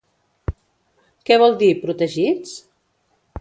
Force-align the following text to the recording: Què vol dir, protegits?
Què 1.29 1.37
vol 1.43 1.53
dir, 1.59 1.69
protegits? 1.85 2.57